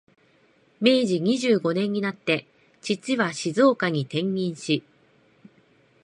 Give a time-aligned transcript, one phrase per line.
[0.79, 2.47] 明治二十年になって、
[2.81, 4.83] 父は静岡に転任し、